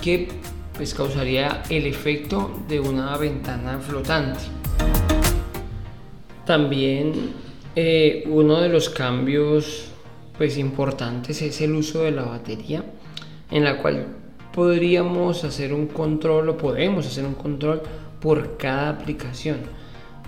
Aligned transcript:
que 0.00 0.28
pues 0.76 0.94
causaría 0.94 1.62
el 1.70 1.86
efecto 1.86 2.50
de 2.68 2.80
una 2.80 3.16
ventana 3.16 3.78
flotante. 3.78 4.40
También 6.44 7.32
eh, 7.74 8.24
uno 8.28 8.60
de 8.60 8.68
los 8.68 8.88
cambios 8.88 9.86
pues 10.36 10.58
importantes 10.58 11.42
es 11.42 11.60
el 11.60 11.74
uso 11.74 12.02
de 12.02 12.10
la 12.10 12.24
batería 12.24 12.84
en 13.50 13.64
la 13.64 13.78
cual 13.80 14.06
podríamos 14.52 15.44
hacer 15.44 15.72
un 15.72 15.86
control 15.86 16.48
o 16.50 16.56
podemos 16.56 17.06
hacer 17.06 17.24
un 17.24 17.34
control 17.34 17.82
por 18.20 18.56
cada 18.56 18.90
aplicación 18.90 19.58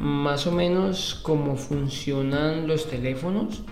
más 0.00 0.46
o 0.46 0.52
menos 0.52 1.14
como 1.22 1.56
funcionan 1.56 2.66
los 2.66 2.88
teléfonos 2.88 3.62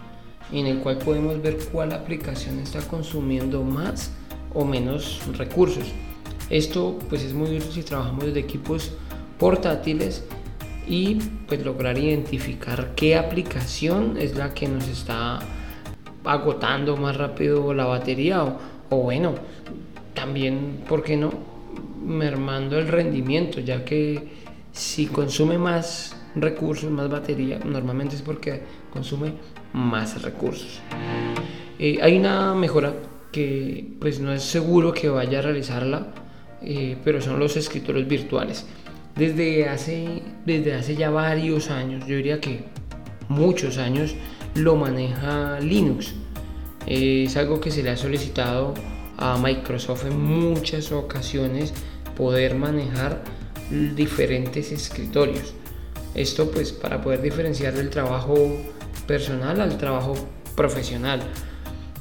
en 0.53 0.67
el 0.67 0.79
cual 0.79 0.99
podemos 0.99 1.41
ver 1.41 1.59
cuál 1.73 1.93
aplicación 1.93 2.59
está 2.59 2.81
consumiendo 2.81 3.63
más 3.63 4.11
o 4.55 4.65
menos 4.65 5.21
recursos. 5.37 5.85
Esto 6.49 6.99
pues 7.09 7.23
es 7.23 7.33
muy 7.33 7.57
útil 7.57 7.71
si 7.73 7.83
trabajamos 7.83 8.27
desde 8.27 8.41
equipos 8.41 8.93
portátiles 9.39 10.25
y 10.89 11.17
pues 11.47 11.65
lograr 11.65 11.97
identificar 11.97 12.95
qué 12.97 13.17
aplicación 13.17 14.17
es 14.17 14.37
la 14.37 14.53
que 14.53 14.67
nos 14.67 14.89
está 14.89 15.39
agotando 16.25 16.97
más 16.97 17.17
rápido 17.17 17.73
la 17.73 17.87
batería 17.87 18.43
o, 18.43 18.59
o 18.91 18.97
bueno, 18.97 19.35
también, 20.15 20.83
¿por 20.89 21.03
qué 21.03 21.17
no? 21.17 21.31
Mermando 22.05 22.79
el 22.79 22.89
rendimiento, 22.89 23.61
ya 23.61 23.85
que 23.85 24.29
si 24.73 25.07
consume 25.07 25.59
más 25.59 26.17
recursos, 26.35 26.91
más 26.91 27.09
batería, 27.09 27.59
normalmente 27.65 28.17
es 28.17 28.23
porque 28.23 28.63
consume 28.93 29.35
más 29.73 30.23
recursos. 30.23 30.81
Eh, 31.79 31.99
hay 32.03 32.19
una 32.19 32.55
mejora 32.55 32.93
que 33.33 33.95
pues 34.01 34.21
no 34.21 34.33
es 34.33 34.43
seguro 34.43 34.93
que 34.93 35.09
vaya 35.09 35.39
a 35.39 35.43
realizarla, 35.43 36.09
eh, 36.63 36.97
pero 37.05 37.21
son 37.21 37.39
los 37.39 37.57
escritorios 37.57 38.07
virtuales. 38.07 38.67
Desde 39.17 39.69
hace, 39.69 40.23
desde 40.47 40.75
hace 40.75 40.97
ya 40.97 41.11
varios 41.11 41.71
años, 41.71 42.07
yo 42.07 42.17
diría 42.17 42.41
que 42.41 42.65
muchos 43.29 43.79
años, 43.79 44.15
lo 44.55 44.77
maneja 44.77 45.61
Linux. 45.61 46.15
Eh, 46.87 47.25
es 47.27 47.37
algo 47.37 47.61
que 47.61 47.71
se 47.71 47.83
le 47.83 47.91
ha 47.91 47.97
solicitado 47.97 48.75
a 49.17 49.39
Microsoft 49.39 50.07
en 50.07 50.21
muchas 50.21 50.93
ocasiones 50.93 51.73
poder 52.17 52.55
manejar 52.55 53.23
diferentes 53.71 54.73
escritorios. 54.73 55.55
Esto 56.15 56.51
pues 56.51 56.73
para 56.73 57.01
poder 57.01 57.23
diferenciar 57.23 57.75
del 57.75 57.91
trabajo 57.91 58.35
personal 59.07 59.61
al 59.61 59.79
trabajo 59.79 60.15
profesional. 60.57 61.21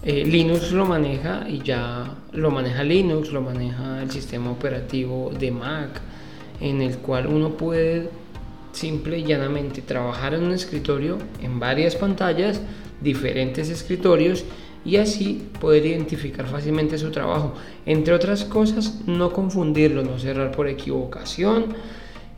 Eh, 0.03 0.25
Linux 0.25 0.71
lo 0.71 0.85
maneja 0.85 1.45
y 1.47 1.61
ya 1.61 2.15
lo 2.31 2.51
maneja 2.51 2.83
Linux, 2.83 3.31
lo 3.31 3.41
maneja 3.41 4.01
el 4.01 4.09
sistema 4.11 4.51
operativo 4.51 5.31
de 5.37 5.51
Mac, 5.51 6.01
en 6.61 6.81
el 6.81 6.97
cual 6.97 7.27
uno 7.27 7.57
puede 7.57 8.09
simple 8.71 9.19
y 9.19 9.23
llanamente 9.23 9.81
trabajar 9.81 10.33
en 10.33 10.43
un 10.43 10.51
escritorio 10.51 11.17
en 11.41 11.59
varias 11.59 11.95
pantallas, 11.95 12.61
diferentes 13.01 13.69
escritorios 13.69 14.45
y 14.85 14.97
así 14.97 15.49
poder 15.59 15.85
identificar 15.85 16.47
fácilmente 16.47 16.97
su 16.97 17.11
trabajo. 17.11 17.53
Entre 17.85 18.13
otras 18.13 18.45
cosas, 18.45 19.01
no 19.05 19.33
confundirlo, 19.33 20.03
no 20.03 20.17
cerrar 20.17 20.51
por 20.51 20.67
equivocación 20.67 21.75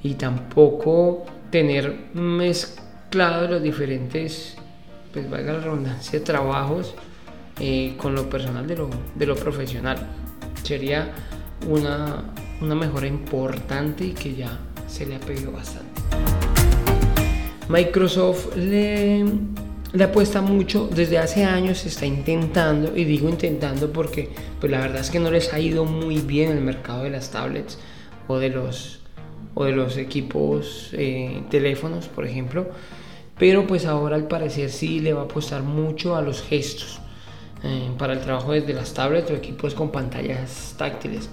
y 0.04 0.16
tampoco 0.16 1.26
tener 1.52 2.10
mezclados 2.14 3.50
los 3.50 3.62
diferentes, 3.62 4.56
pues 5.14 5.30
valga 5.30 5.54
la 5.54 5.60
redundancia, 5.60 6.24
trabajos 6.24 6.96
eh, 7.60 7.94
con 7.98 8.16
lo 8.16 8.30
personal 8.30 8.66
de 8.66 8.78
lo, 8.78 8.90
de 9.16 9.26
lo 9.26 9.36
profesional. 9.36 9.98
Sería 10.64 11.12
una, 11.68 12.24
una 12.62 12.76
mejora 12.76 13.06
importante 13.06 14.06
y 14.06 14.12
que 14.14 14.34
ya 14.34 14.58
se 14.88 15.06
le 15.06 15.16
ha 15.16 15.20
pedido 15.20 15.52
bastante. 15.52 16.02
Microsoft 17.68 18.56
le, 18.56 19.26
le 19.94 20.04
apuesta 20.04 20.42
mucho, 20.42 20.90
desde 20.94 21.18
hace 21.18 21.44
años 21.44 21.86
está 21.86 22.06
intentando, 22.06 22.96
y 22.96 23.04
digo 23.04 23.30
intentando 23.30 23.92
porque 23.92 24.30
pues 24.60 24.72
la 24.72 24.80
verdad 24.80 25.02
es 25.02 25.10
que 25.10 25.20
no 25.20 25.32
les 25.32 25.54
ha 25.54 25.60
ido 25.60 25.86
muy 25.86 26.20
bien 26.20 26.52
el 26.52 26.62
mercado 26.62 27.04
de 27.04 27.10
las 27.10 27.32
tablets 27.32 27.78
o 28.28 28.40
de 28.40 28.50
los 28.50 29.01
o 29.54 29.66
de 29.66 29.72
los 29.72 29.98
equipos 29.98 30.90
eh, 30.94 31.44
teléfonos, 31.50 32.08
por 32.08 32.26
ejemplo. 32.26 32.70
Pero 33.38 33.66
pues 33.66 33.86
ahora 33.86 34.16
al 34.16 34.28
parecer 34.28 34.70
sí 34.70 35.00
le 35.00 35.14
va 35.14 35.22
a 35.22 35.26
apostar 35.26 35.64
mucho 35.64 36.16
a 36.16 36.22
los 36.22 36.42
gestos 36.42 37.00
eh, 37.64 37.90
para 37.98 38.14
el 38.14 38.22
trabajo 38.22 38.52
desde 38.52 38.74
las 38.74 38.94
tablets 38.94 39.32
o 39.32 39.34
equipos 39.34 39.74
con 39.74 39.92
pantallas 39.92 40.76
táctiles. 40.78 41.30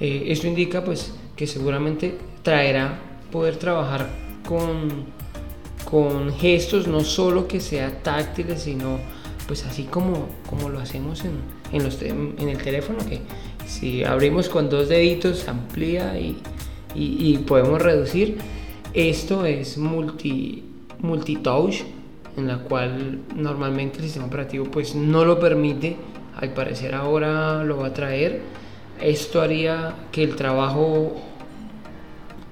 Eh, 0.00 0.24
esto 0.28 0.46
indica 0.46 0.82
pues 0.82 1.14
que 1.36 1.46
seguramente 1.46 2.18
traerá 2.42 2.98
poder 3.30 3.56
trabajar 3.56 4.08
con, 4.46 5.06
con 5.84 6.32
gestos, 6.34 6.86
no 6.86 7.00
solo 7.00 7.46
que 7.46 7.60
sea 7.60 8.02
táctiles, 8.02 8.62
sino 8.62 8.98
pues 9.46 9.66
así 9.66 9.84
como, 9.84 10.28
como 10.48 10.70
lo 10.70 10.80
hacemos 10.80 11.24
en, 11.24 11.32
en, 11.72 11.84
los, 11.84 12.00
en 12.00 12.48
el 12.48 12.58
teléfono, 12.58 12.98
que 13.06 13.20
si 13.66 14.04
abrimos 14.04 14.48
con 14.48 14.70
dos 14.70 14.88
deditos 14.88 15.46
amplía 15.48 16.18
y, 16.18 16.36
y, 16.94 17.38
podemos 17.38 17.80
reducir. 17.80 18.38
Esto 18.92 19.44
es 19.44 19.78
multi, 19.78 20.62
multitouch, 21.00 21.82
en 22.36 22.48
la 22.48 22.58
cual 22.58 23.20
normalmente 23.34 23.98
el 23.98 24.04
sistema 24.04 24.26
operativo 24.26 24.66
pues 24.66 24.94
no 24.94 25.24
lo 25.24 25.38
permite, 25.38 25.96
al 26.36 26.52
parecer 26.52 26.94
ahora 26.94 27.64
lo 27.64 27.78
va 27.78 27.88
a 27.88 27.94
traer. 27.94 28.42
Esto 29.00 29.40
haría 29.40 29.94
que 30.12 30.22
el 30.22 30.36
trabajo 30.36 31.16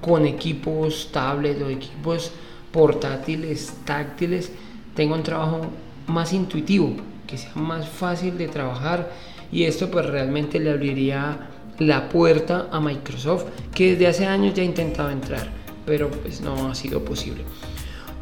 con 0.00 0.26
equipos 0.26 1.10
tablet 1.12 1.62
o 1.62 1.68
equipos 1.70 2.32
portátiles, 2.72 3.76
táctiles, 3.84 4.52
tenga 4.94 5.14
un 5.14 5.22
trabajo 5.22 5.60
más 6.08 6.32
intuitivo, 6.32 6.96
que 7.26 7.38
sea 7.38 7.52
más 7.54 7.88
fácil 7.88 8.36
de 8.36 8.48
trabajar 8.48 9.10
y 9.52 9.64
esto 9.64 9.90
pues 9.90 10.06
realmente 10.06 10.58
le 10.58 10.70
abriría 10.70 11.50
la 11.78 12.08
puerta 12.08 12.68
a 12.70 12.80
Microsoft, 12.80 13.44
que 13.74 13.92
desde 13.92 14.06
hace 14.06 14.26
años 14.26 14.54
ya 14.54 14.62
ha 14.62 14.66
intentado 14.66 15.10
entrar, 15.10 15.48
pero 15.86 16.10
pues 16.10 16.40
no 16.40 16.70
ha 16.70 16.74
sido 16.74 17.04
posible. 17.04 17.44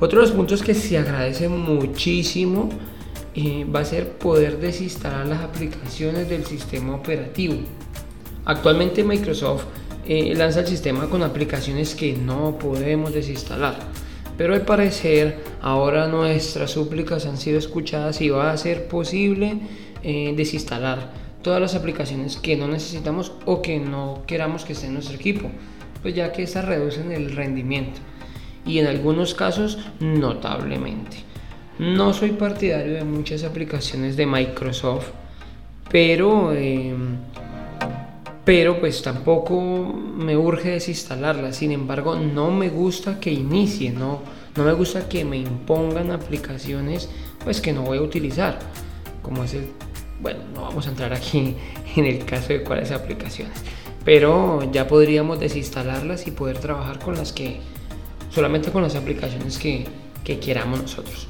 Otro 0.00 0.20
de 0.20 0.26
los 0.26 0.35
puntos 0.35 0.62
que 0.62 0.75
se 0.75 0.97
agradece 0.97 1.49
muchísimo 1.49 2.70
eh, 3.35 3.64
va 3.64 3.81
a 3.81 3.85
ser 3.85 4.12
poder 4.19 4.58
desinstalar 4.58 5.26
las 5.26 5.43
aplicaciones 5.43 6.29
del 6.29 6.44
sistema 6.47 6.94
operativo. 6.94 7.56
Actualmente 8.44 9.05
Microsoft 9.05 9.64
eh, 10.06 10.35
lanza 10.35 10.61
el 10.61 10.67
sistema 10.67 11.08
con 11.08 11.23
aplicaciones 11.23 11.94
que 11.94 12.14
no 12.14 12.58
podemos 12.58 13.12
desinstalar. 13.12 13.79
Pero 14.38 14.55
al 14.55 14.62
parecer 14.62 15.38
ahora 15.61 16.08
nuestras 16.08 16.70
súplicas 16.70 17.26
han 17.26 17.37
sido 17.37 17.58
escuchadas 17.58 18.23
y 18.23 18.31
va 18.31 18.52
a 18.52 18.56
ser 18.56 18.88
posible 18.88 19.58
eh, 20.02 20.32
desinstalar 20.35 21.12
todas 21.43 21.61
las 21.61 21.75
aplicaciones 21.75 22.37
que 22.37 22.57
no 22.57 22.69
necesitamos 22.69 23.33
o 23.47 23.63
que 23.63 23.79
no 23.79 24.23
queramos 24.27 24.65
que 24.65 24.73
estén 24.73 24.89
en 24.89 24.95
nuestro 24.95 25.17
equipo, 25.17 25.51
pues 26.03 26.15
ya 26.15 26.33
que 26.33 26.43
estas 26.43 26.65
reducen 26.65 27.13
el 27.13 27.35
rendimiento 27.35 28.01
y 28.65 28.79
en 28.79 28.87
algunos 28.87 29.35
casos 29.35 29.79
notablemente. 30.01 31.19
No 31.79 32.13
soy 32.13 32.33
partidario 32.33 32.95
de 32.95 33.05
muchas 33.05 33.43
aplicaciones 33.45 34.17
de 34.17 34.27
Microsoft, 34.27 35.09
pero, 35.91 36.53
em, 36.53 37.17
pero 38.45 38.79
pues 38.79 39.03
tampoco 39.03 39.61
me 39.61 40.37
urge 40.37 40.71
desinstalarlas. 40.71 41.57
Sin 41.57 41.73
embargo, 41.73 42.17
no 42.17 42.51
me 42.51 42.69
gusta 42.69 43.19
que 43.19 43.33
inicie, 43.33 43.93
no, 43.93 44.21
no 44.57 44.65
me 44.65 44.73
gusta 44.73 45.09
que 45.09 45.25
me 45.25 45.39
impongan 45.39 46.11
aplicaciones 46.11 47.09
pues 47.43 47.61
que 47.63 47.73
no 47.73 47.83
voy 47.83 47.99
a 47.99 48.03
utilizar, 48.03 48.59
como 49.23 49.45
es 49.45 49.55
el 49.55 49.69
bueno, 50.21 50.41
no 50.55 50.63
vamos 50.63 50.87
a 50.87 50.91
entrar 50.91 51.13
aquí 51.13 51.57
en 51.97 52.05
el 52.05 52.25
caso 52.25 52.49
de 52.49 52.63
cuáles 52.63 52.91
aplicaciones, 52.91 53.59
pero 54.05 54.71
ya 54.71 54.87
podríamos 54.87 55.41
desinstalarlas 55.41 56.27
y 56.27 56.31
poder 56.31 56.59
trabajar 56.59 56.99
con 56.99 57.17
las 57.17 57.33
que, 57.33 57.61
solamente 58.31 58.71
con 58.71 58.83
las 58.83 58.97
aplicaciones 58.97 59.59
que, 59.59 59.87
que 60.25 60.39
queramos 60.39 60.83
nosotros. 60.83 61.29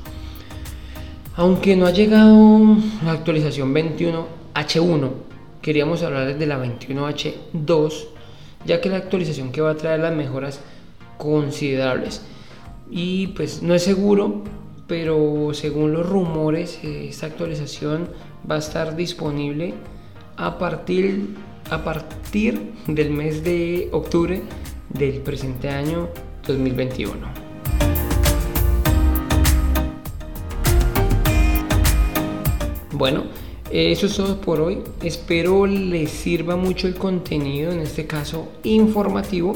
Aunque 1.37 1.77
no 1.77 1.87
ha 1.87 1.91
llegado 1.91 2.77
la 3.05 3.13
actualización 3.13 3.75
21H1, 3.75 5.11
queríamos 5.63 6.03
hablar 6.03 6.37
de 6.37 6.47
la 6.47 6.63
21H2, 6.63 8.07
ya 8.67 8.81
que 8.81 8.89
la 8.89 8.99
actualización 8.99 9.53
que 9.53 9.61
va 9.61 9.71
a 9.71 9.77
traer 9.77 10.01
las 10.01 10.15
mejoras 10.15 10.61
considerables. 11.17 12.23
Y 12.91 13.29
pues 13.29 13.63
no 13.63 13.75
es 13.75 13.83
seguro, 13.85 14.43
pero 14.87 15.51
según 15.55 15.93
los 15.93 16.07
rumores, 16.09 16.81
esta 16.83 17.27
actualización 17.27 18.09
va 18.49 18.57
a 18.57 18.59
estar 18.59 18.97
disponible 18.97 19.75
a 20.37 20.59
partir, 20.59 21.37
a 21.71 21.83
partir 21.83 22.73
del 22.87 23.11
mes 23.11 23.43
de 23.45 23.89
octubre 23.93 24.43
del 24.89 25.21
presente 25.21 25.69
año 25.69 26.09
2021. 26.47 27.51
Bueno, 32.93 33.25
eso 33.71 34.07
es 34.07 34.17
todo 34.17 34.41
por 34.41 34.61
hoy. 34.61 34.83
Espero 35.03 35.65
les 35.65 36.11
sirva 36.11 36.57
mucho 36.57 36.87
el 36.87 36.97
contenido, 36.97 37.73
en 37.73 37.81
este 37.81 38.07
caso 38.07 38.49
informativo. 38.63 39.55